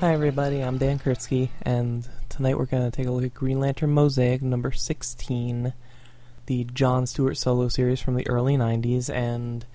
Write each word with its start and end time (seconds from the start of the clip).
Hi 0.00 0.12
everybody, 0.12 0.62
I'm 0.62 0.78
Dan 0.78 1.00
Kurtzky, 1.00 1.48
and 1.62 2.08
tonight 2.28 2.56
we're 2.56 2.66
going 2.66 2.88
to 2.88 2.96
take 2.96 3.08
a 3.08 3.10
look 3.10 3.24
at 3.24 3.34
Green 3.34 3.58
Lantern 3.58 3.90
Mosaic 3.90 4.42
number 4.42 4.70
16, 4.70 5.72
the 6.46 6.64
John 6.72 7.04
Stewart 7.04 7.36
solo 7.36 7.66
series 7.66 8.00
from 8.00 8.14
the 8.14 8.28
early 8.28 8.56
90s, 8.56 9.12
and, 9.12 9.66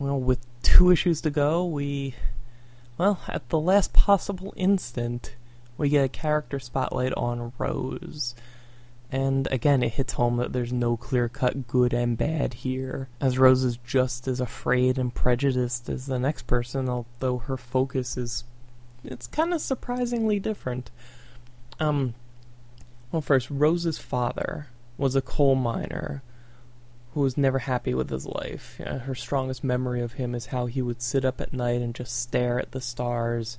well, 0.00 0.18
with 0.18 0.44
two 0.64 0.90
issues 0.90 1.20
to 1.20 1.30
go, 1.30 1.64
we, 1.64 2.16
well, 2.98 3.20
at 3.28 3.48
the 3.50 3.60
last 3.60 3.92
possible 3.92 4.52
instant, 4.56 5.36
we 5.78 5.88
get 5.88 6.04
a 6.04 6.08
character 6.08 6.58
spotlight 6.58 7.12
on 7.12 7.52
Rose. 7.56 8.34
And 9.12 9.46
again, 9.52 9.84
it 9.84 9.92
hits 9.92 10.14
home 10.14 10.36
that 10.38 10.52
there's 10.52 10.72
no 10.72 10.96
clear 10.96 11.28
cut 11.28 11.68
good 11.68 11.92
and 11.94 12.18
bad 12.18 12.54
here, 12.54 13.08
as 13.20 13.38
Rose 13.38 13.62
is 13.62 13.76
just 13.76 14.26
as 14.26 14.40
afraid 14.40 14.98
and 14.98 15.14
prejudiced 15.14 15.88
as 15.88 16.06
the 16.06 16.18
next 16.18 16.48
person, 16.48 16.88
although 16.88 17.38
her 17.38 17.56
focus 17.56 18.16
is 18.16 18.42
it's 19.04 19.26
kind 19.26 19.52
of 19.52 19.60
surprisingly 19.60 20.40
different. 20.40 20.90
Um, 21.78 22.14
well, 23.12 23.22
first, 23.22 23.50
Rose's 23.50 23.98
father 23.98 24.68
was 24.96 25.14
a 25.14 25.22
coal 25.22 25.54
miner 25.54 26.22
who 27.12 27.20
was 27.20 27.38
never 27.38 27.60
happy 27.60 27.94
with 27.94 28.10
his 28.10 28.26
life. 28.26 28.76
You 28.78 28.86
know, 28.86 28.98
her 28.98 29.14
strongest 29.14 29.62
memory 29.62 30.00
of 30.00 30.14
him 30.14 30.34
is 30.34 30.46
how 30.46 30.66
he 30.66 30.82
would 30.82 31.00
sit 31.00 31.24
up 31.24 31.40
at 31.40 31.52
night 31.52 31.80
and 31.80 31.94
just 31.94 32.20
stare 32.20 32.58
at 32.58 32.72
the 32.72 32.80
stars, 32.80 33.56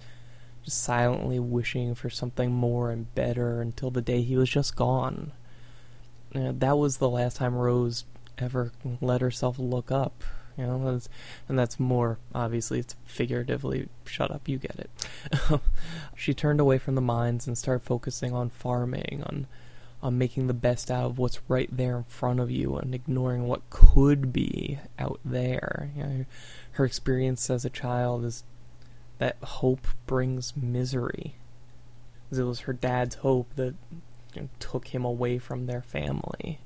just 0.63 0.81
silently 0.81 1.39
wishing 1.39 1.95
for 1.95 2.09
something 2.09 2.51
more 2.51 2.91
and 2.91 3.13
better 3.15 3.61
until 3.61 3.91
the 3.91 4.01
day 4.01 4.21
he 4.21 4.35
was 4.35 4.49
just 4.49 4.75
gone. 4.75 5.31
You 6.33 6.41
know, 6.41 6.51
that 6.51 6.77
was 6.77 6.97
the 6.97 7.09
last 7.09 7.37
time 7.37 7.55
Rose 7.55 8.03
ever 8.37 8.73
let 8.99 9.21
herself 9.21 9.57
look 9.57 9.89
up. 9.89 10.23
You 10.57 10.65
know, 10.65 10.99
and 11.49 11.59
that's 11.59 11.79
more 11.79 12.17
obviously 12.33 12.79
it's 12.79 12.95
figuratively. 13.05 13.89
Shut 14.05 14.31
up, 14.31 14.47
you 14.47 14.57
get 14.57 14.79
it. 14.79 14.89
she 16.15 16.33
turned 16.33 16.59
away 16.59 16.77
from 16.77 16.95
the 16.95 17.01
mines 17.01 17.45
and 17.45 17.57
started 17.57 17.85
focusing 17.85 18.33
on 18.33 18.49
farming, 18.49 19.23
on 19.25 19.47
on 20.01 20.17
making 20.17 20.47
the 20.47 20.53
best 20.53 20.91
out 20.91 21.05
of 21.05 21.17
what's 21.17 21.39
right 21.47 21.69
there 21.75 21.97
in 21.97 22.03
front 22.03 22.39
of 22.39 22.51
you, 22.51 22.75
and 22.75 22.93
ignoring 22.93 23.47
what 23.47 23.69
could 23.69 24.31
be 24.31 24.79
out 24.99 25.19
there. 25.25 25.91
You 25.95 26.03
know, 26.03 26.25
her 26.73 26.85
experience 26.85 27.49
as 27.49 27.65
a 27.65 27.69
child 27.69 28.23
is 28.23 28.43
that 29.17 29.37
hope 29.41 29.87
brings 30.05 30.55
misery. 30.55 31.35
It 32.31 32.41
was 32.41 32.61
her 32.61 32.73
dad's 32.73 33.15
hope 33.15 33.47
that 33.55 33.75
you 34.33 34.41
know, 34.41 34.49
took 34.59 34.89
him 34.89 35.05
away 35.05 35.37
from 35.37 35.65
their 35.65 35.81
family. 35.81 36.59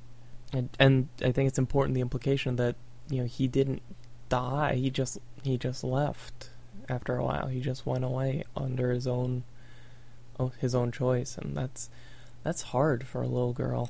And, 0.52 0.70
and 0.80 1.08
I 1.23 1.32
think 1.32 1.48
it's 1.48 1.60
important 1.60 1.94
the 1.94 2.02
implication 2.02 2.56
that 2.56 2.76
you 3.10 3.22
know 3.22 3.28
he 3.28 3.48
didn't 3.48 3.82
die. 4.30 4.76
He 4.76 4.90
just 4.90 5.18
he 5.44 5.58
just 5.58 5.84
left 5.84 6.50
after 6.88 7.16
a 7.16 7.24
while. 7.24 7.48
He 7.48 7.60
just 7.60 7.86
went 7.86 8.04
away 8.04 8.44
under 8.56 8.92
his 8.92 9.08
own 9.08 9.44
his 10.60 10.74
own 10.74 10.92
choice, 10.92 11.38
and 11.38 11.56
that's 11.56 11.90
that's 12.44 12.62
hard 12.64 13.06
for 13.06 13.22
a 13.22 13.28
little 13.28 13.54
girl. 13.54 13.90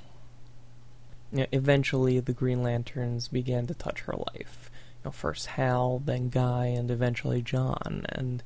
You 1.31 1.39
know, 1.39 1.45
eventually, 1.51 2.19
the 2.19 2.33
Green 2.33 2.63
Lanterns 2.63 3.27
began 3.27 3.67
to 3.67 3.75
touch 3.75 4.01
her 4.01 4.15
life. 4.33 4.71
You 5.03 5.05
know, 5.05 5.11
first 5.11 5.47
Hal, 5.47 6.01
then 6.03 6.29
Guy, 6.29 6.67
and 6.67 6.89
eventually 6.89 7.41
John, 7.41 8.05
and 8.09 8.41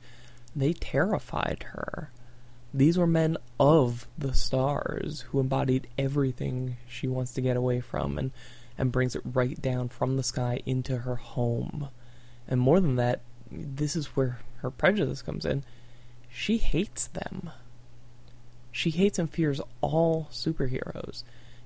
they 0.56 0.74
terrified 0.74 1.64
her. 1.72 2.12
These 2.74 2.98
were 2.98 3.08
men 3.08 3.38
of 3.60 4.08
the 4.18 4.34
stars 4.34 5.22
who 5.30 5.40
embodied 5.40 5.88
everything 5.98 6.78
she 6.88 7.08
wants 7.08 7.34
to 7.34 7.42
get 7.42 7.56
away 7.56 7.80
from, 7.80 8.18
and 8.18 8.32
and 8.78 8.92
brings 8.92 9.16
it 9.16 9.22
right 9.26 9.62
down 9.62 9.90
from 9.90 10.18
the 10.18 10.24
sky 10.24 10.62
into 10.66 11.00
her 11.00 11.16
home. 11.16 11.90
And 12.48 12.60
more 12.60 12.80
than 12.80 12.96
that, 12.96 13.22
this 13.52 13.96
is 13.96 14.08
where 14.08 14.40
her 14.58 14.72
prejudice 14.72 15.22
comes 15.22 15.46
in. 15.46 15.64
She 16.30 16.58
hates 16.58 17.08
them. 17.08 17.52
She 18.72 18.90
hates 18.90 19.20
and 19.20 19.32
fears 19.32 19.62
all 19.82 20.28
superheroes. 20.32 21.24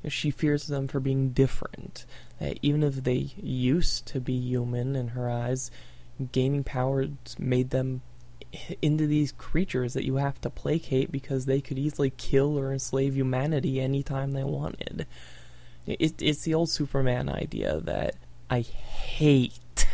She 0.09 0.29
fears 0.29 0.67
them 0.67 0.87
for 0.87 0.99
being 0.99 1.29
different. 1.29 2.05
That 2.39 2.59
even 2.61 2.83
if 2.83 3.03
they 3.03 3.31
used 3.41 4.05
to 4.07 4.19
be 4.19 4.33
human 4.33 4.95
in 4.95 5.09
her 5.09 5.29
eyes, 5.29 5.71
gaining 6.31 6.63
powers 6.63 7.09
made 7.39 7.69
them 7.69 8.01
into 8.81 9.07
these 9.07 9.31
creatures 9.31 9.93
that 9.93 10.05
you 10.05 10.15
have 10.15 10.39
to 10.41 10.49
placate 10.49 11.11
because 11.11 11.45
they 11.45 11.61
could 11.61 11.77
easily 11.77 12.11
kill 12.11 12.57
or 12.57 12.71
enslave 12.71 13.15
humanity 13.15 13.79
anytime 13.79 14.31
they 14.31 14.43
wanted. 14.43 15.05
It, 15.87 16.21
it's 16.21 16.43
the 16.43 16.53
old 16.53 16.69
Superman 16.69 17.29
idea 17.29 17.79
that 17.79 18.15
I 18.49 18.59
hate, 18.61 19.87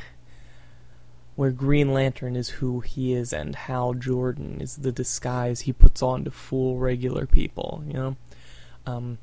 where 1.35 1.51
Green 1.51 1.93
Lantern 1.93 2.35
is 2.35 2.49
who 2.49 2.79
he 2.79 3.13
is 3.13 3.31
and 3.31 3.55
Hal 3.55 3.93
Jordan 3.93 4.59
is 4.59 4.77
the 4.77 4.91
disguise 4.91 5.61
he 5.61 5.73
puts 5.73 6.01
on 6.01 6.23
to 6.25 6.31
fool 6.31 6.79
regular 6.79 7.25
people, 7.25 7.83
you 7.87 7.93
know? 7.93 8.15
Um, 8.85 9.19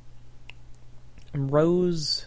Rose, 1.34 2.24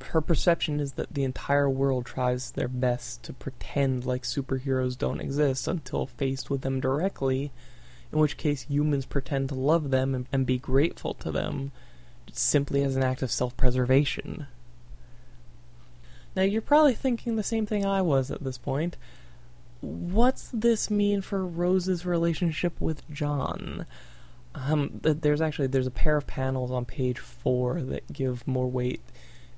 her 0.00 0.20
perception 0.20 0.78
is 0.78 0.92
that 0.92 1.12
the 1.12 1.24
entire 1.24 1.68
world 1.68 2.06
tries 2.06 2.52
their 2.52 2.68
best 2.68 3.22
to 3.24 3.32
pretend 3.32 4.04
like 4.06 4.22
superheroes 4.22 4.96
don't 4.96 5.20
exist 5.20 5.66
until 5.66 6.06
faced 6.06 6.48
with 6.48 6.60
them 6.60 6.80
directly, 6.80 7.52
in 8.12 8.18
which 8.18 8.36
case 8.36 8.62
humans 8.62 9.04
pretend 9.04 9.48
to 9.48 9.54
love 9.54 9.90
them 9.90 10.14
and, 10.14 10.26
and 10.32 10.46
be 10.46 10.58
grateful 10.58 11.14
to 11.14 11.30
them 11.30 11.72
simply 12.32 12.82
as 12.82 12.96
an 12.96 13.02
act 13.02 13.22
of 13.22 13.30
self 13.30 13.56
preservation. 13.56 14.46
Now, 16.34 16.42
you're 16.42 16.62
probably 16.62 16.94
thinking 16.94 17.36
the 17.36 17.42
same 17.42 17.64
thing 17.64 17.86
I 17.86 18.02
was 18.02 18.30
at 18.30 18.44
this 18.44 18.58
point. 18.58 18.96
What's 19.80 20.50
this 20.52 20.90
mean 20.90 21.22
for 21.22 21.46
Rose's 21.46 22.04
relationship 22.04 22.78
with 22.80 23.08
John? 23.10 23.86
Um, 24.54 25.00
there's 25.02 25.40
actually 25.40 25.68
there's 25.68 25.86
a 25.86 25.90
pair 25.90 26.16
of 26.16 26.26
panels 26.26 26.70
on 26.70 26.84
page 26.84 27.18
four 27.18 27.82
that 27.82 28.12
give 28.12 28.46
more 28.46 28.66
weight 28.66 29.00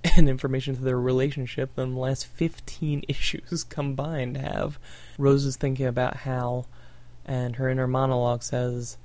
and 0.16 0.28
information 0.28 0.76
to 0.76 0.82
their 0.82 1.00
relationship 1.00 1.74
than 1.74 1.94
the 1.94 2.00
last 2.00 2.26
15 2.26 3.04
issues 3.08 3.64
combined 3.64 4.36
have. 4.36 4.78
Rose 5.18 5.44
is 5.44 5.56
thinking 5.56 5.86
about 5.86 6.18
Hal, 6.18 6.66
and 7.24 7.56
her 7.56 7.68
inner 7.68 7.86
monologue 7.86 8.42
says, 8.42 8.96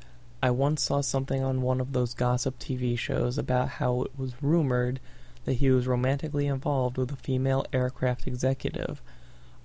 I 0.43 0.51
once 0.51 0.83
saw 0.83 0.99
something 0.99 1.41
on 1.41 1.61
one 1.61 1.79
of 1.79 1.93
those 1.93 2.13
gossip 2.13 2.59
TV 2.59 2.99
shows 2.99 3.37
about 3.37 3.69
how 3.79 4.01
it 4.01 4.11
was 4.19 4.33
rumored 4.43 4.99
that 5.45 5.53
he 5.53 5.69
was 5.71 5.87
romantically 5.87 6.47
involved 6.47 6.97
with 6.97 7.13
a 7.13 7.15
female 7.15 7.65
aircraft 7.71 8.27
executive. 8.27 9.01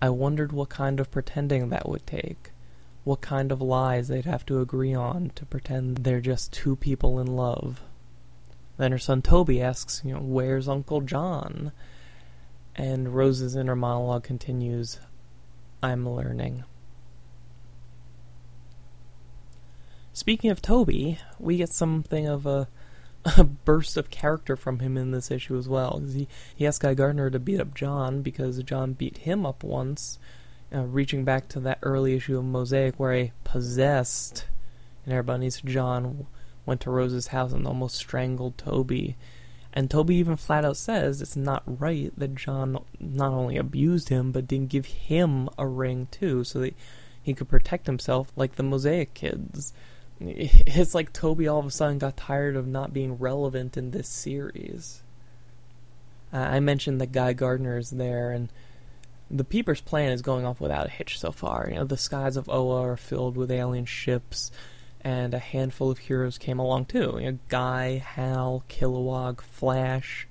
I 0.00 0.10
wondered 0.10 0.52
what 0.52 0.68
kind 0.68 1.00
of 1.00 1.10
pretending 1.10 1.70
that 1.70 1.88
would 1.88 2.06
take. 2.06 2.52
What 3.02 3.20
kind 3.20 3.50
of 3.50 3.60
lies 3.60 4.06
they'd 4.06 4.24
have 4.24 4.46
to 4.46 4.60
agree 4.60 4.94
on 4.94 5.32
to 5.34 5.44
pretend 5.44 5.96
they're 5.98 6.20
just 6.20 6.52
two 6.52 6.76
people 6.76 7.18
in 7.18 7.26
love. 7.26 7.80
Then 8.76 8.92
her 8.92 8.98
son 8.98 9.20
Toby 9.20 9.60
asks, 9.60 10.02
you 10.04 10.14
know, 10.14 10.20
where's 10.20 10.68
Uncle 10.68 11.00
John? 11.00 11.72
And 12.76 13.16
Rose's 13.16 13.56
inner 13.56 13.74
monologue 13.74 14.22
continues, 14.22 15.00
I'm 15.82 16.08
learning. 16.08 16.62
Speaking 20.18 20.50
of 20.50 20.60
Toby, 20.60 21.20
we 21.38 21.58
get 21.58 21.68
something 21.68 22.26
of 22.26 22.44
a, 22.44 22.66
a 23.36 23.44
burst 23.44 23.96
of 23.96 24.10
character 24.10 24.56
from 24.56 24.80
him 24.80 24.96
in 24.96 25.12
this 25.12 25.30
issue 25.30 25.56
as 25.56 25.68
well. 25.68 26.02
He, 26.04 26.26
he 26.56 26.66
asked 26.66 26.82
Guy 26.82 26.94
Gardner 26.94 27.30
to 27.30 27.38
beat 27.38 27.60
up 27.60 27.72
John 27.72 28.20
because 28.22 28.60
John 28.64 28.94
beat 28.94 29.18
him 29.18 29.46
up 29.46 29.62
once, 29.62 30.18
uh, 30.74 30.80
reaching 30.80 31.24
back 31.24 31.46
to 31.50 31.60
that 31.60 31.78
early 31.82 32.16
issue 32.16 32.36
of 32.36 32.44
Mosaic 32.44 32.98
where 32.98 33.12
a 33.12 33.32
possessed 33.44 34.46
and 35.04 35.14
everybody 35.14 35.48
John 35.50 36.26
went 36.66 36.80
to 36.80 36.90
Rose's 36.90 37.28
house 37.28 37.52
and 37.52 37.64
almost 37.64 37.94
strangled 37.94 38.58
Toby. 38.58 39.16
And 39.72 39.88
Toby 39.88 40.16
even 40.16 40.34
flat 40.36 40.64
out 40.64 40.78
says 40.78 41.22
it's 41.22 41.36
not 41.36 41.62
right 41.80 42.12
that 42.16 42.34
John 42.34 42.84
not 42.98 43.32
only 43.32 43.56
abused 43.56 44.08
him, 44.08 44.32
but 44.32 44.48
didn't 44.48 44.70
give 44.70 44.86
him 44.86 45.48
a 45.56 45.68
ring 45.68 46.08
too, 46.10 46.42
so 46.42 46.58
that 46.58 46.74
he 47.22 47.34
could 47.34 47.48
protect 47.48 47.86
himself 47.86 48.32
like 48.34 48.56
the 48.56 48.64
Mosaic 48.64 49.14
kids 49.14 49.72
it's 50.20 50.94
like 50.94 51.12
Toby 51.12 51.46
all 51.46 51.60
of 51.60 51.66
a 51.66 51.70
sudden 51.70 51.98
got 51.98 52.16
tired 52.16 52.56
of 52.56 52.66
not 52.66 52.92
being 52.92 53.18
relevant 53.18 53.76
in 53.76 53.90
this 53.90 54.08
series. 54.08 55.02
I 56.32 56.60
mentioned 56.60 57.00
that 57.00 57.12
Guy 57.12 57.32
Gardner 57.32 57.78
is 57.78 57.90
there, 57.90 58.32
and 58.32 58.50
the 59.30 59.44
Peepers' 59.44 59.80
plan 59.80 60.12
is 60.12 60.20
going 60.20 60.44
off 60.44 60.60
without 60.60 60.86
a 60.86 60.90
hitch 60.90 61.18
so 61.18 61.32
far. 61.32 61.68
You 61.70 61.76
know, 61.76 61.84
the 61.84 61.96
skies 61.96 62.36
of 62.36 62.48
Oa 62.50 62.82
are 62.82 62.96
filled 62.96 63.36
with 63.36 63.50
alien 63.50 63.86
ships, 63.86 64.50
and 65.00 65.32
a 65.32 65.38
handful 65.38 65.90
of 65.90 65.98
heroes 65.98 66.36
came 66.36 66.58
along 66.58 66.86
too. 66.86 67.18
You 67.20 67.32
know, 67.32 67.38
Guy, 67.48 67.98
Hal, 67.98 68.64
Kilowog, 68.68 69.40
Flash, 69.40 70.26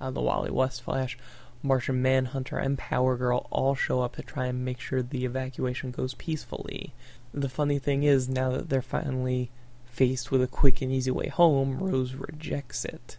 uh, 0.00 0.10
the 0.10 0.20
Wally 0.20 0.50
West 0.50 0.82
Flash, 0.82 1.18
Martian 1.62 2.00
Manhunter, 2.00 2.58
and 2.58 2.78
Power 2.78 3.16
Girl 3.16 3.46
all 3.50 3.74
show 3.74 4.00
up 4.00 4.16
to 4.16 4.22
try 4.22 4.46
and 4.46 4.64
make 4.64 4.80
sure 4.80 5.02
the 5.02 5.24
evacuation 5.24 5.90
goes 5.90 6.14
peacefully. 6.14 6.94
The 7.34 7.48
funny 7.48 7.78
thing 7.78 8.02
is, 8.02 8.28
now 8.28 8.50
that 8.50 8.68
they're 8.68 8.82
finally 8.82 9.50
faced 9.86 10.30
with 10.30 10.42
a 10.42 10.46
quick 10.46 10.80
and 10.80 10.90
easy 10.90 11.10
way 11.10 11.28
home, 11.28 11.78
Rose 11.78 12.14
rejects 12.14 12.84
it. 12.84 13.18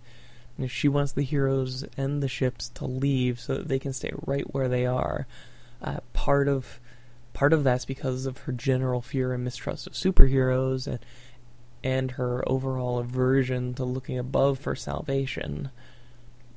She 0.67 0.87
wants 0.87 1.11
the 1.11 1.23
heroes 1.23 1.85
and 1.97 2.21
the 2.21 2.27
ships 2.27 2.69
to 2.75 2.85
leave 2.85 3.39
so 3.39 3.55
that 3.55 3.67
they 3.67 3.79
can 3.79 3.93
stay 3.93 4.11
right 4.25 4.53
where 4.53 4.67
they 4.67 4.85
are. 4.85 5.25
Uh, 5.81 5.99
part 6.13 6.47
of 6.47 6.79
part 7.33 7.53
of 7.53 7.63
that's 7.63 7.85
because 7.85 8.25
of 8.25 8.39
her 8.39 8.51
general 8.51 9.01
fear 9.01 9.33
and 9.33 9.43
mistrust 9.43 9.87
of 9.87 9.93
superheroes 9.93 10.85
and 10.85 10.99
and 11.83 12.11
her 12.11 12.47
overall 12.47 12.99
aversion 12.99 13.73
to 13.73 13.83
looking 13.83 14.19
above 14.19 14.59
for 14.59 14.75
salvation. 14.75 15.71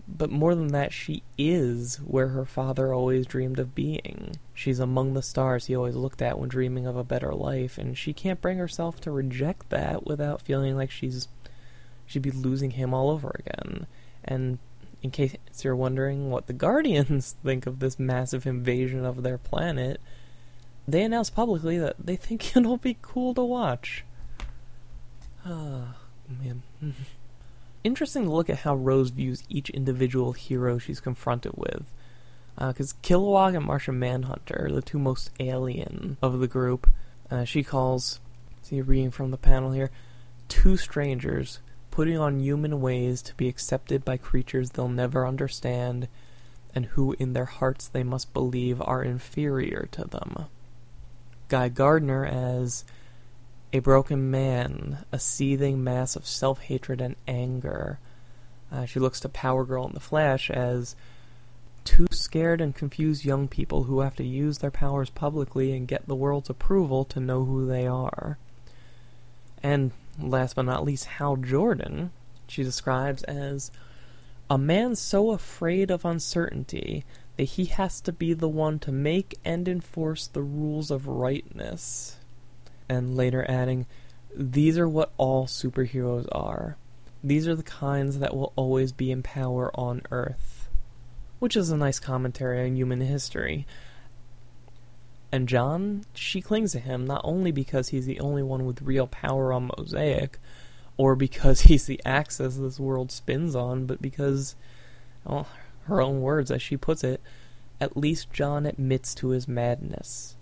But 0.06 0.30
more 0.30 0.54
than 0.54 0.68
that, 0.68 0.92
she 0.92 1.22
is 1.38 1.96
where 1.96 2.28
her 2.28 2.44
father 2.44 2.92
always 2.92 3.26
dreamed 3.26 3.58
of 3.58 3.74
being. 3.74 4.36
She's 4.52 4.78
among 4.78 5.14
the 5.14 5.22
stars 5.22 5.66
he 5.66 5.74
always 5.74 5.96
looked 5.96 6.20
at 6.20 6.38
when 6.38 6.48
dreaming 6.48 6.86
of 6.86 6.96
a 6.96 7.04
better 7.04 7.34
life, 7.34 7.78
and 7.78 7.96
she 7.96 8.12
can't 8.12 8.40
bring 8.40 8.58
herself 8.58 9.00
to 9.02 9.10
reject 9.10 9.70
that 9.70 10.06
without 10.06 10.42
feeling 10.42 10.76
like 10.76 10.90
she's 10.90 11.28
she'd 12.06 12.22
be 12.22 12.30
losing 12.30 12.72
him 12.72 12.92
all 12.92 13.08
over 13.10 13.34
again. 13.38 13.86
And 14.22 14.58
in 15.02 15.10
case 15.10 15.36
you're 15.62 15.74
wondering 15.74 16.30
what 16.30 16.46
the 16.46 16.52
Guardians 16.66 17.36
think 17.42 17.66
of 17.66 17.78
this 17.78 17.98
massive 17.98 18.46
invasion 18.46 19.06
of 19.06 19.22
their 19.22 19.38
planet, 19.38 20.00
they 20.86 21.02
announced 21.02 21.34
publicly 21.34 21.78
that 21.78 21.96
they 21.98 22.16
think 22.16 22.56
it'll 22.56 22.76
be 22.76 22.98
cool 23.00 23.32
to 23.34 23.42
watch. 23.42 24.04
Ah, 25.46 25.96
man. 26.28 26.62
Interesting 27.84 28.24
to 28.24 28.32
look 28.32 28.48
at 28.48 28.60
how 28.60 28.74
Rose 28.74 29.10
views 29.10 29.44
each 29.48 29.70
individual 29.70 30.32
hero 30.32 30.78
she's 30.78 31.00
confronted 31.00 31.52
with. 31.54 31.84
Because 32.56 32.92
uh, 32.92 32.96
Kilowog 33.02 33.56
and 33.56 33.66
Martian 33.66 33.98
Manhunter 33.98 34.66
are 34.66 34.72
the 34.72 34.80
two 34.80 34.98
most 34.98 35.30
alien 35.38 36.16
of 36.22 36.40
the 36.40 36.48
group. 36.48 36.88
Uh, 37.30 37.44
she 37.44 37.62
calls, 37.62 38.20
see, 38.62 38.80
reading 38.80 39.10
from 39.10 39.30
the 39.30 39.36
panel 39.36 39.72
here, 39.72 39.90
two 40.48 40.76
strangers 40.76 41.58
putting 41.90 42.18
on 42.18 42.40
human 42.40 42.80
ways 42.80 43.22
to 43.22 43.34
be 43.34 43.48
accepted 43.48 44.04
by 44.04 44.16
creatures 44.16 44.70
they'll 44.70 44.88
never 44.88 45.26
understand, 45.26 46.08
and 46.74 46.86
who 46.86 47.14
in 47.18 47.34
their 47.34 47.44
hearts 47.44 47.86
they 47.86 48.02
must 48.02 48.32
believe 48.32 48.82
are 48.82 49.04
inferior 49.04 49.88
to 49.92 50.04
them. 50.04 50.46
Guy 51.48 51.68
Gardner 51.68 52.24
as 52.24 52.84
a 53.74 53.80
broken 53.80 54.30
man, 54.30 55.04
a 55.10 55.18
seething 55.18 55.82
mass 55.82 56.14
of 56.14 56.24
self 56.24 56.60
hatred 56.60 57.00
and 57.00 57.16
anger. 57.26 57.98
Uh, 58.70 58.86
she 58.86 59.00
looks 59.00 59.18
to 59.18 59.28
Power 59.28 59.64
Girl 59.64 59.84
in 59.84 59.94
the 59.94 60.00
Flash 60.00 60.48
as 60.48 60.94
two 61.82 62.06
scared 62.12 62.60
and 62.60 62.72
confused 62.72 63.24
young 63.24 63.48
people 63.48 63.82
who 63.82 64.00
have 64.00 64.14
to 64.14 64.24
use 64.24 64.58
their 64.58 64.70
powers 64.70 65.10
publicly 65.10 65.76
and 65.76 65.88
get 65.88 66.06
the 66.06 66.14
world's 66.14 66.48
approval 66.48 67.04
to 67.04 67.18
know 67.18 67.44
who 67.44 67.66
they 67.66 67.84
are. 67.84 68.38
And 69.60 69.90
last 70.20 70.54
but 70.54 70.66
not 70.66 70.84
least, 70.84 71.06
Hal 71.06 71.34
Jordan, 71.36 72.12
she 72.46 72.62
describes 72.62 73.24
as 73.24 73.72
a 74.48 74.56
man 74.56 74.94
so 74.94 75.32
afraid 75.32 75.90
of 75.90 76.04
uncertainty 76.04 77.04
that 77.36 77.44
he 77.44 77.64
has 77.64 78.00
to 78.02 78.12
be 78.12 78.34
the 78.34 78.48
one 78.48 78.78
to 78.78 78.92
make 78.92 79.36
and 79.44 79.66
enforce 79.66 80.28
the 80.28 80.42
rules 80.42 80.92
of 80.92 81.08
rightness. 81.08 82.18
And 82.88 83.16
later 83.16 83.44
adding, 83.48 83.86
these 84.34 84.78
are 84.78 84.88
what 84.88 85.12
all 85.16 85.46
superheroes 85.46 86.28
are. 86.32 86.76
These 87.22 87.48
are 87.48 87.54
the 87.54 87.62
kinds 87.62 88.18
that 88.18 88.36
will 88.36 88.52
always 88.56 88.92
be 88.92 89.10
in 89.10 89.22
power 89.22 89.70
on 89.74 90.02
Earth. 90.10 90.68
Which 91.38 91.56
is 91.56 91.70
a 91.70 91.76
nice 91.76 91.98
commentary 91.98 92.66
on 92.66 92.76
human 92.76 93.00
history. 93.00 93.66
And 95.32 95.48
John, 95.48 96.04
she 96.14 96.40
clings 96.40 96.72
to 96.72 96.78
him 96.78 97.06
not 97.06 97.22
only 97.24 97.50
because 97.50 97.88
he's 97.88 98.06
the 98.06 98.20
only 98.20 98.42
one 98.42 98.66
with 98.66 98.82
real 98.82 99.06
power 99.06 99.52
on 99.52 99.70
Mosaic, 99.76 100.38
or 100.96 101.16
because 101.16 101.60
he's 101.62 101.86
the 101.86 102.00
axis 102.04 102.56
this 102.56 102.78
world 102.78 103.10
spins 103.10 103.56
on, 103.56 103.86
but 103.86 104.00
because, 104.00 104.54
well, 105.24 105.48
her 105.86 106.00
own 106.00 106.20
words, 106.20 106.50
as 106.50 106.62
she 106.62 106.76
puts 106.76 107.02
it, 107.02 107.20
at 107.80 107.96
least 107.96 108.32
John 108.32 108.66
admits 108.66 109.14
to 109.16 109.30
his 109.30 109.48
madness. 109.48 110.36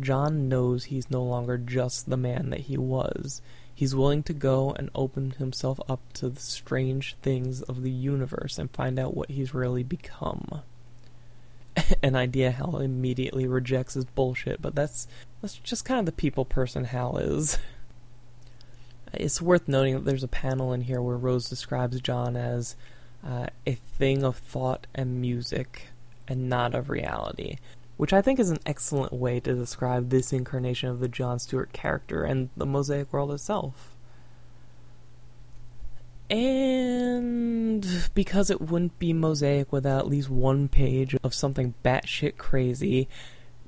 John 0.00 0.48
knows 0.48 0.84
he's 0.84 1.10
no 1.10 1.22
longer 1.22 1.58
just 1.58 2.08
the 2.08 2.16
man 2.16 2.50
that 2.50 2.60
he 2.60 2.76
was. 2.76 3.42
He's 3.74 3.94
willing 3.94 4.22
to 4.24 4.32
go 4.32 4.72
and 4.72 4.90
open 4.94 5.32
himself 5.32 5.80
up 5.88 6.00
to 6.14 6.28
the 6.28 6.40
strange 6.40 7.16
things 7.22 7.62
of 7.62 7.82
the 7.82 7.90
universe 7.90 8.58
and 8.58 8.70
find 8.70 8.98
out 8.98 9.16
what 9.16 9.30
he's 9.30 9.54
really 9.54 9.82
become. 9.82 10.62
an 12.02 12.16
idea 12.16 12.50
Hal 12.50 12.78
immediately 12.78 13.46
rejects 13.46 13.96
as 13.96 14.04
bullshit, 14.04 14.60
but 14.60 14.74
that's 14.74 15.06
that's 15.40 15.54
just 15.54 15.84
kind 15.84 16.00
of 16.00 16.06
the 16.06 16.12
people 16.12 16.44
person 16.44 16.84
Hal 16.84 17.18
is. 17.18 17.58
it's 19.14 19.40
worth 19.40 19.66
noting 19.68 19.94
that 19.94 20.04
there's 20.04 20.24
a 20.24 20.28
panel 20.28 20.72
in 20.72 20.82
here 20.82 21.00
where 21.00 21.16
Rose 21.16 21.48
describes 21.48 22.00
John 22.00 22.36
as 22.36 22.76
uh, 23.26 23.46
a 23.66 23.74
thing 23.74 24.22
of 24.22 24.36
thought 24.36 24.86
and 24.94 25.20
music, 25.20 25.88
and 26.28 26.48
not 26.48 26.74
of 26.74 26.90
reality, 26.90 27.56
which 28.00 28.14
I 28.14 28.22
think 28.22 28.40
is 28.40 28.48
an 28.48 28.60
excellent 28.64 29.12
way 29.12 29.40
to 29.40 29.54
describe 29.54 30.08
this 30.08 30.32
incarnation 30.32 30.88
of 30.88 31.00
the 31.00 31.06
John 31.06 31.38
Stewart 31.38 31.70
character 31.74 32.24
and 32.24 32.48
the 32.56 32.64
Mosaic 32.64 33.12
world 33.12 33.30
itself. 33.30 33.94
And 36.30 37.86
because 38.14 38.48
it 38.48 38.62
wouldn't 38.62 38.98
be 38.98 39.12
Mosaic 39.12 39.70
without 39.70 39.98
at 39.98 40.08
least 40.08 40.30
one 40.30 40.66
page 40.66 41.14
of 41.22 41.34
something 41.34 41.74
batshit 41.84 42.38
crazy, 42.38 43.06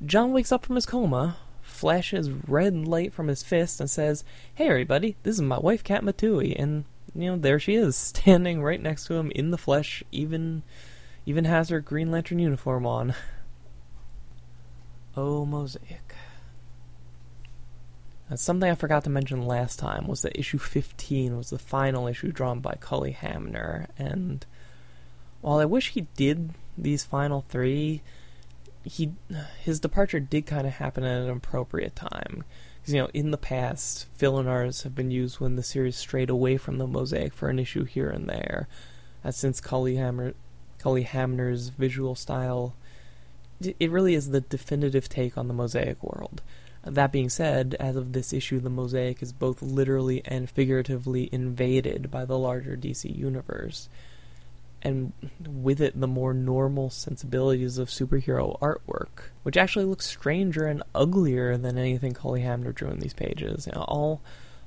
John 0.03 0.33
wakes 0.33 0.51
up 0.51 0.65
from 0.65 0.77
his 0.77 0.87
coma, 0.87 1.37
flashes 1.61 2.31
red 2.31 2.75
light 2.89 3.13
from 3.13 3.29
his 3.29 3.43
fist, 3.43 3.81
and 3.81 3.91
says, 3.91 4.25
Hey 4.55 4.69
everybody, 4.69 5.17
this 5.25 5.35
is 5.35 5.43
my 5.43 5.59
wife 5.59 5.85
Katma 5.85 6.17
Tui, 6.17 6.57
and 6.57 6.87
you 7.15 7.33
know, 7.33 7.37
there 7.37 7.59
she 7.59 7.75
is, 7.75 7.97
standing 7.99 8.63
right 8.63 8.81
next 8.81 9.05
to 9.09 9.15
him 9.17 9.31
in 9.33 9.51
the 9.51 9.59
flesh, 9.59 10.03
even 10.11 10.63
even 11.27 11.45
has 11.45 11.69
her 11.69 11.81
Green 11.81 12.11
Lantern 12.11 12.39
uniform 12.39 12.87
on. 12.87 13.15
Oh, 15.17 15.45
Mosaic. 15.45 16.15
And 18.31 18.41
something 18.41 18.71
I 18.71 18.75
forgot 18.75 19.05
to 19.05 19.11
mention 19.11 19.47
last 19.47 19.79
time 19.79 20.07
was 20.07 20.23
that 20.23 20.39
issue 20.39 20.59
15 20.59 21.37
was 21.37 21.51
the 21.51 21.59
final 21.59 22.07
issue 22.07 22.33
drawn 22.33 22.61
by 22.61 22.77
Cully 22.81 23.13
Hamner, 23.13 23.89
and 23.99 24.47
while 25.43 25.59
I 25.59 25.67
wish 25.67 25.91
he 25.91 26.07
did 26.17 26.51
these 26.79 27.05
final 27.05 27.45
three, 27.49 28.01
he 28.85 29.13
his 29.61 29.79
departure 29.81 30.21
did 30.21 30.47
kind 30.47 30.67
of 30.67 30.75
happen 30.75 31.05
at 31.05 31.23
an 31.23 31.31
appropriate 31.31 31.95
time. 31.95 32.45
Because, 32.81 32.95
you 32.95 33.03
know, 33.03 33.11
in 33.13 33.31
the 33.31 33.39
past, 33.39 34.07
filler 34.15 34.43
have 34.83 34.95
been 34.95 35.11
used 35.11 35.39
when 35.39 35.57
the 35.57 35.63
series 35.63 35.97
strayed 35.97 36.31
away 36.31 36.57
from 36.57 36.79
the 36.79 36.87
mosaic 36.87 37.33
for 37.33 37.49
an 37.49 37.59
issue 37.59 37.85
here 37.85 38.09
and 38.09 38.29
there. 38.29 38.67
Uh, 39.25 39.31
since 39.31 39.61
Cully, 39.61 40.01
Cully 40.79 41.03
Hamner's 41.03 41.69
visual 41.69 42.17
style, 42.17 42.75
it 43.67 43.91
really 43.91 44.15
is 44.15 44.31
the 44.31 44.41
definitive 44.41 45.09
take 45.09 45.37
on 45.37 45.49
the 45.49 45.55
mosaic 45.55 46.03
world. 46.03 46.43
That 46.85 47.13
being 47.13 47.29
said, 47.29 47.77
as 47.79 47.95
of 47.95 48.13
this 48.13 48.33
issue, 48.33 48.59
the 48.59 48.71
Mosaic 48.71 49.23
is 49.23 49.33
both 49.33 49.63
literally 49.63 50.21
and 50.25 50.51
figuratively 50.51 51.29
invaded 51.31 52.11
by 52.11 52.25
the 52.25 52.39
larger 52.39 52.77
DC 52.77 53.17
universe. 53.17 53.89
And 54.83 55.13
with 55.47 55.81
it, 55.81 55.99
the 55.99 56.09
more 56.09 56.35
normal 56.35 56.91
sensibilities 56.91 57.79
of 57.79 57.89
superhero 57.89 58.59
artwork, 58.59 59.31
which 59.45 59.57
actually 59.57 59.85
looks 59.85 60.07
stranger 60.07 60.67
and 60.67 60.83
uglier 60.93 61.57
than 61.57 61.79
anything 61.79 62.15
Cully 62.15 62.41
Hamner 62.41 62.73
drew 62.73 62.91
in 62.91 62.99
these 62.99 63.15
pages. 63.15 63.69
You 63.69 63.75
know, 63.77 63.85
all, 63.87 64.21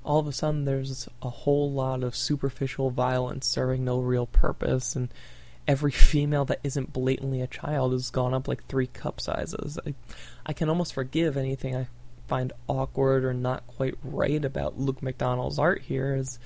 all 0.06 0.20
of 0.20 0.28
a 0.28 0.32
sudden, 0.32 0.64
there's 0.64 1.10
a 1.22 1.30
whole 1.30 1.70
lot 1.70 2.02
of 2.02 2.16
superficial 2.16 2.92
violence 2.92 3.46
serving 3.46 3.84
no 3.84 4.00
real 4.00 4.25
purpose, 4.25 4.96
and 4.96 5.10
every 5.68 5.92
female 6.12 6.46
that 6.46 6.60
isn't 6.64 6.94
blatantly 6.94 7.42
a 7.42 7.48
child 7.48 7.92
has 7.92 8.10
gone 8.10 8.34
up 8.34 8.48
like 8.48 8.66
three 8.66 8.88
cup 8.88 9.20
sizes. 9.22 9.80
I, 9.86 9.94
I 10.46 10.54
can 10.54 10.70
almost 10.70 10.94
forgive 10.94 11.38
anything 11.38 11.76
I 11.76 11.88
find 12.28 12.54
awkward 12.68 13.24
or 13.24 13.34
not 13.34 13.66
quite 13.68 13.96
right 14.04 14.44
about 14.44 14.80
Luke 14.80 15.02
McDonnell's 15.02 15.60
art 15.60 15.84
here 15.84 16.16
is 16.16 16.40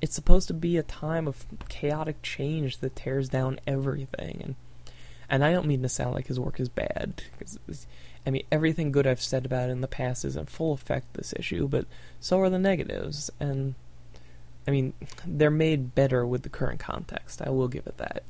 it's 0.00 0.14
supposed 0.14 0.48
to 0.48 0.54
be 0.54 0.76
a 0.76 0.82
time 0.82 1.28
of 1.28 1.46
chaotic 1.68 2.20
change 2.22 2.78
that 2.78 2.96
tears 2.96 3.28
down 3.28 3.60
everything. 3.66 4.40
And 4.42 4.54
and 5.30 5.44
I 5.44 5.52
don't 5.52 5.66
mean 5.66 5.82
to 5.82 5.88
sound 5.88 6.14
like 6.14 6.26
his 6.26 6.38
work 6.38 6.60
is 6.60 6.68
bad 6.68 7.22
because 7.38 7.86
I 8.26 8.30
mean 8.30 8.44
everything 8.52 8.92
good 8.92 9.06
I've 9.06 9.22
said 9.22 9.46
about 9.46 9.68
it 9.68 9.72
in 9.72 9.80
the 9.80 9.88
past 9.88 10.24
is 10.24 10.36
in 10.36 10.46
full 10.46 10.72
effect 10.72 11.14
this 11.14 11.32
issue 11.36 11.68
but 11.68 11.86
so 12.20 12.40
are 12.40 12.50
the 12.50 12.58
negatives. 12.58 13.30
And 13.40 13.74
I 14.66 14.72
mean 14.72 14.92
they're 15.24 15.50
made 15.50 15.94
better 15.94 16.26
with 16.26 16.42
the 16.42 16.48
current 16.48 16.80
context. 16.80 17.40
I 17.40 17.50
will 17.50 17.68
give 17.68 17.86
it 17.86 17.98
that 17.98 18.24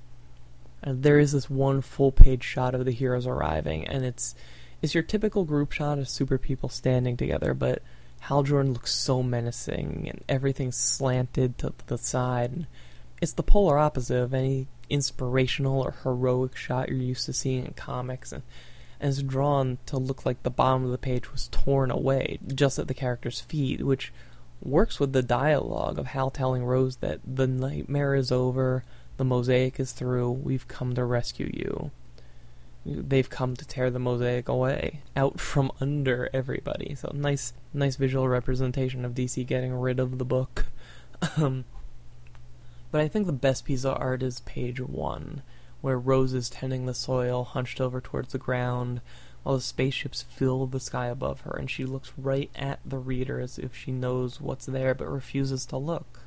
And 0.85 1.03
there 1.03 1.19
is 1.19 1.33
this 1.33 1.49
one 1.49 1.81
full 1.81 2.13
page 2.13 2.45
shot 2.45 2.75
of 2.75 2.85
the 2.85 2.93
heroes 2.93 3.27
arriving, 3.27 3.89
and 3.89 4.05
it's 4.05 4.35
it's 4.83 4.95
your 4.95 5.03
typical 5.03 5.45
group 5.45 5.73
shot 5.73 5.99
of 5.99 6.11
super 6.11 6.37
people 6.37 6.69
standing 6.69 7.17
together, 7.17 7.55
but 7.55 7.83
Hal 8.21 8.43
Jordan 8.43 8.75
looks 8.75 8.93
so 8.93 9.23
menacing, 9.23 10.07
and 10.11 10.23
everything's 10.29 10.77
slanted 10.77 11.57
to 11.59 11.73
the 11.87 11.97
side. 11.97 12.67
It's 13.23 13.33
the 13.33 13.43
polar 13.43 13.79
opposite 13.79 14.21
of 14.21 14.35
any 14.35 14.69
inspirational 14.91 15.81
or 15.81 15.95
heroic 16.03 16.55
shot 16.55 16.91
you're 16.91 16.99
used 16.99 17.25
to 17.27 17.33
seeing 17.33 17.65
in 17.65 17.73
comics, 17.73 18.31
and, 18.31 18.43
and 19.01 19.09
it's 19.09 19.23
drawn 19.23 19.79
to 19.87 19.97
look 19.97 20.27
like 20.27 20.43
the 20.43 20.51
bottom 20.51 20.85
of 20.85 20.91
the 20.91 20.99
page 20.99 21.33
was 21.33 21.49
torn 21.49 21.91
away 21.91 22.39
just 22.55 22.79
at 22.79 22.87
the 22.87 22.95
character's 22.95 23.41
feet, 23.41 23.83
which 23.83 24.13
works 24.61 25.01
with 25.01 25.15
the 25.15 25.23
dialogue 25.23 25.99
of 25.99 26.09
Hal 26.09 26.31
telling 26.31 26.63
Rose 26.63 26.97
that 26.97 27.21
the 27.27 27.47
nightmare 27.47 28.15
is 28.15 28.31
over, 28.31 28.85
the 29.17 29.25
mosaic 29.25 29.79
is 29.79 29.93
through, 29.93 30.31
we've 30.31 30.69
come 30.69 30.95
to 30.95 31.05
rescue 31.05 31.51
you. 31.53 31.91
They've 32.87 33.29
come 33.31 33.57
to 33.57 33.67
tear 33.67 33.91
the 33.91 33.99
mosaic 33.99 34.49
away, 34.49 35.01
out 35.17 35.41
from 35.41 35.73
under 35.81 36.29
everybody. 36.35 36.95
So 36.95 37.11
nice, 37.15 37.55
nice 37.73 37.97
visual 37.97 38.29
representation 38.29 39.05
of 39.05 39.15
DC 39.15 39.47
getting 39.47 39.75
rid 39.75 39.99
of 39.99 40.19
the 40.19 40.25
book. 40.25 40.67
Um, 41.39 41.65
but 42.91 43.01
I 43.01 43.09
think 43.09 43.27
the 43.27 43.33
best 43.33 43.65
piece 43.65 43.85
of 43.85 43.97
art 43.99 44.23
is 44.23 44.41
page 44.41 44.81
one, 44.81 45.43
where 45.81 45.99
Rose 45.99 46.35
is 46.35 46.51
tending 46.51 46.85
the 46.85 46.95
soil, 46.95 47.45
hunched 47.45 47.81
over 47.81 48.01
towards 48.01 48.33
the 48.33 48.39
ground, 48.39 49.01
while 49.43 49.57
the 49.57 49.63
spaceships 49.63 50.23
fill 50.23 50.67
the 50.67 50.81
sky 50.81 51.07
above 51.07 51.43
her, 51.43 51.57
and 51.59 51.71
she 51.71 51.85
looks 51.85 52.13
right 52.17 52.51
at 52.55 52.81
the 52.85 52.99
reader 52.99 53.41
as 53.41 53.59
if 53.59 53.75
she 53.75 53.91
knows 53.91 54.41
what's 54.41 54.67
there 54.67 54.95
but 54.95 55.11
refuses 55.11 55.65
to 55.67 55.77
look. 55.77 56.21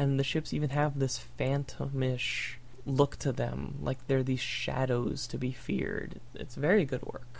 And 0.00 0.18
the 0.18 0.24
ships 0.24 0.54
even 0.54 0.70
have 0.70 0.98
this 0.98 1.22
phantomish 1.38 2.54
look 2.86 3.16
to 3.16 3.32
them, 3.32 3.74
like 3.82 3.98
they're 4.06 4.22
these 4.22 4.40
shadows 4.40 5.26
to 5.26 5.36
be 5.36 5.52
feared. 5.52 6.20
It's 6.34 6.54
very 6.54 6.86
good 6.86 7.02
work. 7.02 7.38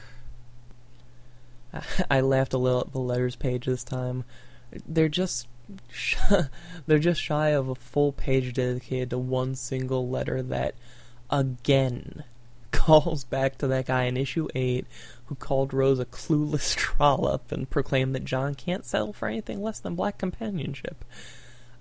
I 2.11 2.21
laughed 2.21 2.53
a 2.53 2.59
little 2.59 2.83
at 2.83 2.93
the 2.93 2.99
letters 2.99 3.35
page 3.35 3.65
this 3.65 3.83
time. 3.83 4.25
They're 4.87 5.09
just 5.09 5.49
they're 6.87 6.99
just 6.99 7.23
shy 7.23 7.49
of 7.49 7.71
a 7.71 7.75
full 7.75 8.13
page 8.13 8.53
dedicated 8.53 9.09
to 9.09 9.19
one 9.19 9.55
single 9.55 10.11
letter 10.11 10.43
that 10.43 10.75
again 11.31 12.25
calls 12.73 13.25
back 13.25 13.57
to 13.57 13.69
that 13.69 13.87
guy 13.87 14.03
in 14.03 14.19
issue 14.19 14.49
8 14.55 14.85
who 15.25 15.35
called 15.35 15.73
Rose 15.73 15.99
a 15.99 16.05
clueless 16.05 16.77
trollop 16.77 17.53
and 17.53 17.71
proclaimed 17.71 18.15
that 18.15 18.27
John 18.27 18.55
can't 18.55 18.85
settle 18.85 19.15
for 19.15 19.29
anything 19.29 19.63
less 19.63 19.81
than 19.81 19.95
black 19.95 20.19
companionship. 20.19 21.07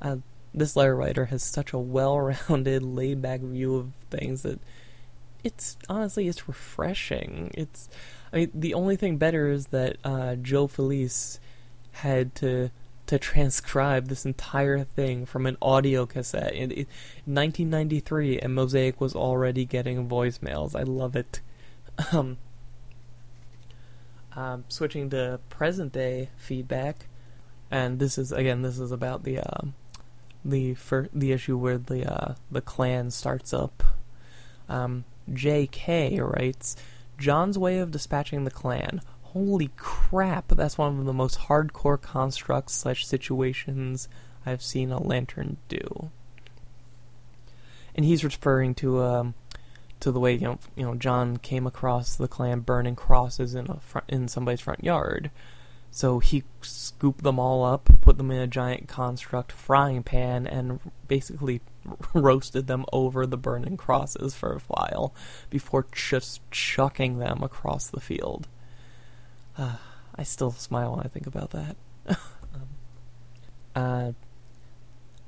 Uh, 0.02 0.18
this 0.54 0.76
letter 0.76 0.96
writer 0.96 1.26
has 1.26 1.44
such 1.44 1.74
a 1.74 1.78
well-rounded, 1.78 2.84
laid-back 2.84 3.42
view 3.42 3.76
of 3.76 3.92
things 4.10 4.42
that 4.44 4.60
it's 5.44 5.78
honestly 5.88 6.28
it's 6.28 6.48
refreshing. 6.48 7.52
It's 7.54 7.90
I 8.34 8.38
mean 8.38 8.52
the 8.54 8.74
only 8.74 8.96
thing 8.96 9.18
better 9.18 9.50
is 9.50 9.68
that 9.68 9.98
uh, 10.04 10.36
Joe 10.36 10.68
Felice 10.68 11.40
had 11.92 12.36
to 12.36 12.72
to 13.08 13.18
transcribe 13.18 14.08
this 14.08 14.24
entire 14.24 14.84
thing 14.84 15.26
from 15.26 15.48
an 15.48 15.58
audio 15.64 16.06
cassette 16.06 16.54
in, 16.54 16.70
in 16.70 16.86
1993, 17.26 18.40
and 18.40 18.54
Mosaic 18.54 19.02
was 19.02 19.16
already 19.16 19.66
getting 19.66 20.08
voicemails. 20.08 20.80
I 20.80 20.84
love 20.84 21.16
it. 21.16 21.42
Um, 22.14 22.38
um, 24.38 24.64
switching 24.70 25.10
to 25.10 25.42
present 25.50 25.92
day 25.92 26.30
feedback, 26.38 27.08
and 27.70 28.00
this 28.00 28.18
is 28.18 28.32
again 28.32 28.62
this 28.62 28.80
is 28.80 28.94
about 28.94 29.24
the 29.24 29.40
uh, 29.40 29.62
the 30.50 30.74
fir- 30.76 31.10
the 31.14 31.32
issue 31.32 31.58
where 31.58 31.78
the 31.78 32.12
uh, 32.12 32.36
the 32.52 32.62
Klan 32.62 33.12
starts 33.12 33.54
up. 33.54 33.84
Um, 34.68 35.06
J.K. 35.32 36.20
writes, 36.20 36.76
John's 37.18 37.58
way 37.58 37.80
of 37.80 37.92
dispatching 37.92 38.44
the 38.44 38.52
Klan. 38.52 39.02
Holy 39.24 39.70
crap! 39.78 40.48
That's 40.50 40.78
one 40.78 41.00
of 41.00 41.06
the 41.06 41.14
most 41.14 41.40
hardcore 41.40 42.02
constructs 42.02 42.74
slash 42.74 43.06
situations 43.06 44.08
I've 44.46 44.64
seen 44.64 44.92
a 44.92 45.02
lantern 45.02 45.58
do. 45.68 46.10
And 47.94 48.06
he's 48.06 48.24
referring 48.24 48.74
to 48.76 49.04
um, 49.04 49.34
to 50.00 50.12
the 50.12 50.20
way 50.20 50.34
you 50.34 50.42
know 50.42 50.60
you 50.76 50.84
know 50.84 50.96
John 50.96 51.38
came 51.38 51.68
across 51.68 52.16
the 52.16 52.28
Klan 52.28 52.62
burning 52.62 52.96
crosses 52.96 53.54
in 53.54 53.68
a 53.68 53.80
in 54.08 54.28
somebody's 54.28 54.62
front 54.62 54.84
yard. 54.84 55.30
So 55.92 56.20
he 56.20 56.44
scooped 56.62 57.24
them 57.24 57.40
all 57.40 57.64
up, 57.64 57.90
put 58.02 58.18
them 58.18 58.32
in 58.32 58.40
a 58.40 58.48
giant 58.48 58.88
construct 58.88 59.52
frying 59.52 60.04
pan, 60.04 60.46
and 60.46 60.80
basically 61.08 61.62
roasted 62.14 62.68
them 62.68 62.86
over 62.94 63.26
the 63.26 63.38
burning 63.38 63.78
crosses 63.78 64.36
for 64.36 64.54
a 64.54 64.60
while 64.68 65.14
before 65.50 65.88
just 65.92 66.42
chucking 66.52 67.18
them 67.18 67.42
across 67.42 67.88
the 67.88 68.00
field. 68.00 68.48
Uh, 69.58 69.78
I 70.16 70.24
still 70.24 70.52
smile 70.52 70.92
when 70.96 71.06
I 71.06 71.10
think 71.10 71.28
about 71.28 71.52
that. 71.52 71.76
um, 72.56 72.68
uh, 73.76 74.12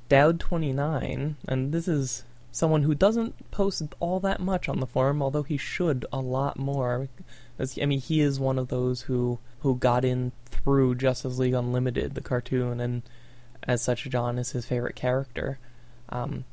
Dowd29, 0.10 1.36
and 1.48 1.72
this 1.72 1.88
is 1.88 2.24
someone 2.52 2.84
who 2.84 2.94
doesn't 2.94 3.50
post 3.50 3.82
all 4.00 4.20
that 4.20 4.40
much 4.40 4.68
on 4.68 4.80
the 4.80 4.86
forum, 4.86 5.22
although 5.22 5.44
he 5.44 5.58
should 5.58 6.06
a 6.12 6.20
lot 6.20 6.60
more. 6.60 7.08
I 7.60 7.86
mean, 7.86 8.00
he 8.00 8.22
is 8.22 8.40
one 8.40 8.60
of 8.60 8.68
those 8.68 9.04
who 9.04 9.40
who 9.60 9.76
got 9.76 10.04
in 10.04 10.32
through 10.64 10.96
Justice 10.96 11.38
League 11.38 11.54
Unlimited, 11.54 12.16
the 12.16 12.22
cartoon, 12.22 12.80
and 12.80 13.02
as 13.64 13.82
such, 13.82 14.04
John 14.10 14.38
is 14.38 14.52
his 14.52 14.66
favorite 14.66 14.96
character. 14.96 15.60
Um, 16.10 16.46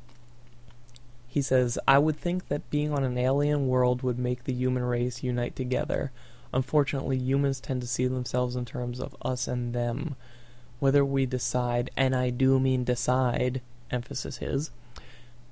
he 1.27 1.41
says, 1.41 1.77
I 1.87 1.99
would 1.99 2.17
think 2.17 2.47
that 2.47 2.69
being 2.69 2.91
on 2.91 3.03
an 3.03 3.17
alien 3.17 3.67
world 3.67 4.01
would 4.01 4.17
make 4.17 4.43
the 4.43 4.53
human 4.53 4.83
race 4.83 5.23
unite 5.23 5.55
together. 5.55 6.11
Unfortunately, 6.53 7.17
humans 7.17 7.59
tend 7.59 7.81
to 7.81 7.87
see 7.87 8.07
themselves 8.07 8.55
in 8.55 8.65
terms 8.65 8.99
of 8.99 9.15
us 9.21 9.47
and 9.47 9.73
them. 9.73 10.15
Whether 10.79 11.05
we 11.05 11.25
decide, 11.25 11.91
and 11.95 12.15
I 12.15 12.29
do 12.29 12.59
mean 12.59 12.83
decide, 12.83 13.61
emphasis 13.91 14.37
his, 14.37 14.71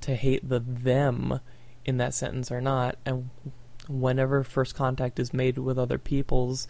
to 0.02 0.16
hate 0.16 0.48
the 0.48 0.60
them 0.60 1.40
in 1.86 1.98
that 1.98 2.14
sentence 2.14 2.52
or 2.52 2.62
not, 2.62 2.98
and 3.06 3.30
whenever 3.88 4.44
first 4.44 4.74
contact 4.76 5.20
is 5.20 5.34
made 5.34 5.58
with 5.58 5.78
other 5.78 5.98
peoples, 5.98 6.68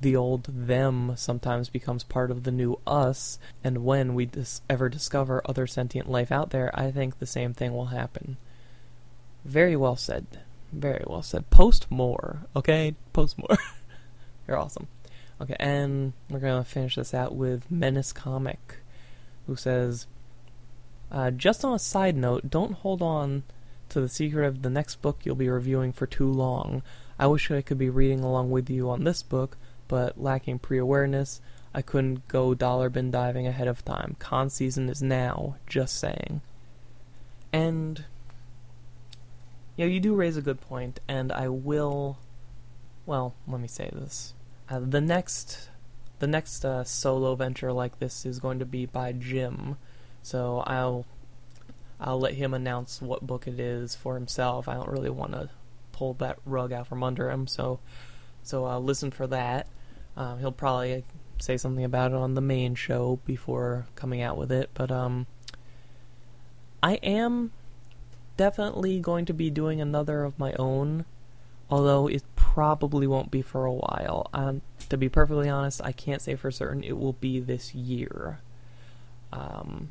the 0.00 0.16
old 0.16 0.44
them 0.44 1.14
sometimes 1.16 1.68
becomes 1.68 2.04
part 2.04 2.30
of 2.30 2.44
the 2.44 2.50
new 2.50 2.78
us, 2.86 3.38
and 3.62 3.84
when 3.84 4.14
we 4.14 4.26
dis- 4.26 4.60
ever 4.68 4.88
discover 4.88 5.42
other 5.44 5.66
sentient 5.66 6.10
life 6.10 6.30
out 6.30 6.50
there, 6.50 6.70
I 6.78 6.90
think 6.90 7.18
the 7.18 7.26
same 7.26 7.54
thing 7.54 7.74
will 7.74 7.86
happen. 7.86 8.36
Very 9.44 9.76
well 9.76 9.96
said. 9.96 10.26
Very 10.72 11.04
well 11.06 11.22
said. 11.22 11.50
Post 11.50 11.90
more, 11.90 12.46
okay? 12.56 12.94
Post 13.12 13.38
more. 13.38 13.56
You're 14.48 14.58
awesome. 14.58 14.88
Okay, 15.40 15.56
and 15.58 16.12
we're 16.28 16.38
gonna 16.38 16.64
finish 16.64 16.96
this 16.96 17.14
out 17.14 17.34
with 17.34 17.70
Menace 17.70 18.12
Comic, 18.12 18.76
who 19.46 19.56
says, 19.56 20.06
uh, 21.10 21.30
just 21.30 21.64
on 21.64 21.74
a 21.74 21.78
side 21.78 22.16
note, 22.16 22.50
don't 22.50 22.72
hold 22.72 23.02
on 23.02 23.44
to 23.88 24.00
the 24.00 24.08
secret 24.08 24.46
of 24.46 24.62
the 24.62 24.70
next 24.70 24.96
book 25.02 25.20
you'll 25.22 25.34
be 25.34 25.48
reviewing 25.48 25.92
for 25.92 26.06
too 26.06 26.30
long. 26.30 26.82
I 27.18 27.26
wish 27.26 27.50
I 27.50 27.62
could 27.62 27.78
be 27.78 27.90
reading 27.90 28.20
along 28.20 28.50
with 28.50 28.68
you 28.68 28.90
on 28.90 29.04
this 29.04 29.22
book, 29.22 29.56
but 29.88 30.20
lacking 30.20 30.58
pre 30.58 30.78
awareness, 30.78 31.40
I 31.74 31.82
couldn't 31.82 32.28
go 32.28 32.54
dollar 32.54 32.88
bin 32.88 33.10
diving 33.10 33.46
ahead 33.46 33.68
of 33.68 33.84
time. 33.84 34.16
Con 34.18 34.50
season 34.50 34.88
is 34.88 35.02
now, 35.02 35.56
just 35.66 35.98
saying. 35.98 36.40
And 37.52 38.04
know, 39.78 39.86
you 39.86 40.00
do 40.00 40.14
raise 40.14 40.36
a 40.36 40.42
good 40.42 40.60
point, 40.60 41.00
and 41.08 41.32
I 41.32 41.48
will. 41.48 42.18
Well, 43.06 43.34
let 43.46 43.60
me 43.60 43.68
say 43.68 43.90
this: 43.92 44.34
uh, 44.68 44.80
the 44.80 45.00
next, 45.00 45.68
the 46.20 46.26
next 46.26 46.64
uh, 46.64 46.84
solo 46.84 47.34
venture 47.34 47.72
like 47.72 47.98
this 47.98 48.24
is 48.24 48.38
going 48.38 48.58
to 48.60 48.64
be 48.64 48.86
by 48.86 49.12
Jim, 49.12 49.76
so 50.22 50.62
I'll, 50.66 51.04
I'll 52.00 52.20
let 52.20 52.34
him 52.34 52.54
announce 52.54 53.02
what 53.02 53.26
book 53.26 53.46
it 53.46 53.58
is 53.58 53.94
for 53.94 54.14
himself. 54.14 54.68
I 54.68 54.74
don't 54.74 54.90
really 54.90 55.10
want 55.10 55.32
to 55.32 55.50
pull 55.92 56.14
that 56.14 56.38
rug 56.44 56.72
out 56.72 56.86
from 56.86 57.02
under 57.02 57.30
him, 57.30 57.46
so, 57.46 57.80
so 58.44 58.66
I'll 58.66 58.82
listen 58.82 59.10
for 59.10 59.26
that. 59.26 59.66
Um, 60.16 60.38
he'll 60.38 60.52
probably 60.52 61.02
say 61.38 61.56
something 61.56 61.84
about 61.84 62.12
it 62.12 62.16
on 62.16 62.34
the 62.34 62.40
main 62.40 62.74
show 62.76 63.18
before 63.24 63.86
coming 63.96 64.22
out 64.22 64.36
with 64.36 64.52
it, 64.52 64.70
but 64.74 64.92
um, 64.92 65.26
I 66.82 66.94
am 66.96 67.50
definitely 68.36 69.00
going 69.00 69.24
to 69.24 69.34
be 69.34 69.50
doing 69.50 69.80
another 69.80 70.22
of 70.22 70.38
my 70.38 70.52
own, 70.54 71.04
although 71.68 72.06
it 72.06 72.22
probably 72.36 73.06
won't 73.06 73.30
be 73.30 73.42
for 73.42 73.64
a 73.64 73.72
while. 73.72 74.28
Um, 74.32 74.62
to 74.88 74.96
be 74.96 75.08
perfectly 75.08 75.48
honest, 75.48 75.80
I 75.82 75.92
can't 75.92 76.22
say 76.22 76.36
for 76.36 76.50
certain 76.50 76.84
it 76.84 76.96
will 76.96 77.14
be 77.14 77.40
this 77.40 77.74
year. 77.74 78.40
Um, 79.32 79.90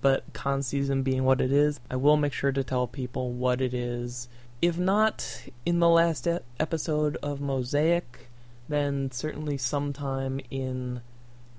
but 0.00 0.24
con 0.32 0.62
season 0.62 1.02
being 1.02 1.24
what 1.24 1.40
it 1.40 1.52
is, 1.52 1.80
I 1.90 1.96
will 1.96 2.16
make 2.16 2.32
sure 2.32 2.52
to 2.52 2.64
tell 2.64 2.86
people 2.86 3.32
what 3.32 3.60
it 3.60 3.74
is. 3.74 4.28
If 4.62 4.78
not 4.78 5.48
in 5.66 5.80
the 5.80 5.88
last 5.88 6.26
e- 6.26 6.38
episode 6.60 7.16
of 7.22 7.40
Mosaic, 7.40 8.30
then 8.68 9.10
certainly 9.10 9.58
sometime 9.58 10.40
in 10.50 11.02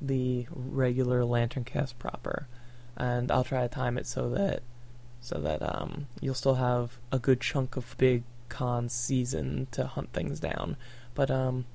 the 0.02 0.48
regular 0.50 1.22
LanternCast 1.22 2.00
proper. 2.00 2.48
And 2.96 3.32
I'll 3.32 3.44
try 3.44 3.62
to 3.62 3.68
time 3.68 3.98
it 3.98 4.08
so 4.08 4.30
that 4.30 4.64
so 5.20 5.40
that 5.40 5.62
um, 5.62 6.08
you'll 6.22 6.34
still 6.34 6.56
have 6.56 6.98
a 7.12 7.20
good 7.20 7.40
chunk 7.40 7.78
of 7.78 7.96
big 7.98 8.24
con 8.50 8.90
season 8.90 9.68
to 9.72 9.86
hunt 9.86 10.14
things 10.14 10.40
down. 10.40 10.78
But 11.14 11.32
um, 11.32 11.66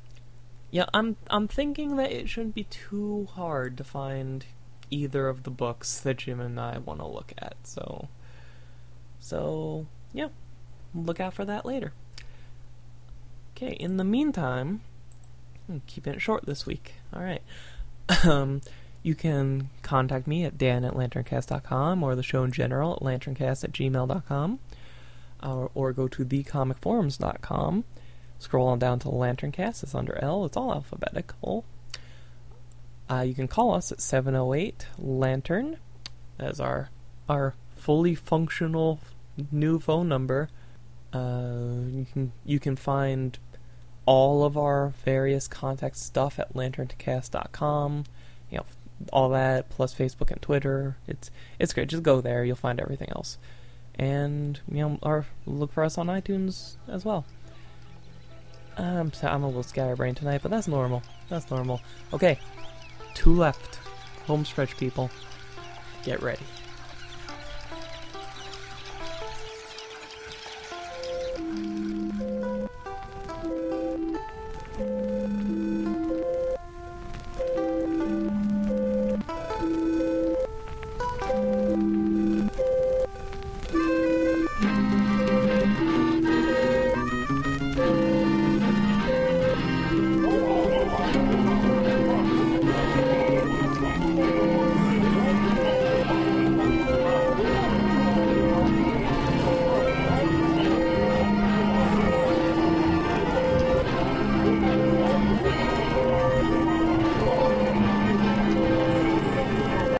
yeah, 0.70 0.85
I'm 0.94 1.16
I'm 1.28 1.49
thinking 1.49 1.97
that 1.97 2.12
it 2.12 2.28
shouldn't 2.28 2.54
be 2.54 2.64
too 2.64 3.28
hard 3.32 3.76
to 3.78 3.85
find 3.85 4.44
either 4.90 5.28
of 5.28 5.42
the 5.42 5.50
books 5.50 6.00
that 6.00 6.18
Jim 6.18 6.40
and 6.40 6.58
I 6.58 6.78
want 6.78 7.00
to 7.00 7.06
look 7.06 7.32
at. 7.38 7.56
So, 7.64 8.08
so 9.18 9.87
yeah, 10.12 10.28
look 10.95 11.21
out 11.21 11.35
for 11.35 11.45
that 11.45 11.64
later. 11.64 11.92
Okay, 13.57 13.73
in 13.73 13.97
the 13.97 14.04
meantime, 14.04 14.80
I'm 15.68 15.83
keeping 15.87 16.14
it 16.14 16.23
short 16.23 16.47
this 16.47 16.66
week. 16.66 16.95
All 17.12 17.23
right. 17.23 17.42
Um, 18.25 18.62
you 19.02 19.14
can 19.14 19.68
contact 19.83 20.26
me 20.26 20.45
at 20.45 20.57
dan 20.57 20.83
at 20.83 20.95
lanterncast.com 20.95 22.02
or 22.02 22.14
the 22.14 22.23
show 22.23 22.42
in 22.42 22.52
general 22.52 22.95
at 22.95 23.00
lanterncast 23.00 23.64
at 23.64 23.73
gmail.com 23.73 24.59
or, 25.42 25.71
or 25.75 25.92
go 25.92 26.09
to 26.09 26.25
thecomicforums.com. 26.25 27.85
Scroll 28.38 28.68
on 28.68 28.78
down 28.78 28.99
to 29.00 29.09
Lanterncast. 29.09 29.83
It's 29.83 29.95
under 29.95 30.16
L. 30.23 30.45
It's 30.45 30.57
all 30.57 30.73
alphabetical. 30.73 31.64
Uh, 33.11 33.23
you 33.23 33.35
can 33.35 33.49
call 33.49 33.75
us 33.75 33.90
at 33.90 34.00
708 34.00 34.87
Lantern. 34.99 35.78
That's 36.37 36.61
our 36.61 36.90
our 37.28 37.54
fully 37.76 38.14
functional 38.14 39.00
new 39.50 39.80
phone 39.80 40.09
number. 40.09 40.50
Uh, 41.12 41.87
you 41.91 42.07
can 42.12 42.33
you 42.45 42.61
can 42.61 42.77
find 42.77 43.38
all 44.05 44.45
of 44.45 44.57
our 44.57 44.93
various 45.05 45.49
contact 45.49 45.97
stuff 45.97 46.38
at 46.38 46.55
lanterncast.com. 46.55 48.05
You 48.50 48.59
know, 48.59 48.67
all 49.12 49.29
that 49.31 49.69
plus 49.71 49.95
Facebook 49.95 50.31
and 50.31 50.41
Twitter. 50.41 50.97
It's 51.07 51.31
it's 51.59 51.73
great. 51.73 51.88
Just 51.88 52.03
go 52.03 52.21
there. 52.21 52.45
You'll 52.45 52.57
find 52.57 52.81
everything 52.81 53.09
else. 53.11 53.38
And 53.95 54.61
you 54.71 54.79
know, 54.79 54.99
or 55.03 55.27
look 55.47 55.73
for 55.73 55.85
us 55.85 55.99
on 55.99 56.07
iTunes 56.07 56.77
as 56.88 57.05
well. 57.05 57.25
I'm 58.79 59.12
I'm 59.23 59.43
a 59.43 59.47
little 59.47 59.62
scatterbrained 59.62 60.19
tonight, 60.19 60.41
but 60.43 60.50
that's 60.50 60.69
normal. 60.69 61.03
That's 61.29 61.50
normal. 61.50 61.81
Okay, 62.12 62.38
two 63.15 63.35
left. 63.35 63.77
Home 64.27 64.45
stretch, 64.45 64.77
people. 64.77 65.11
Get 66.05 66.23
ready. 66.23 66.45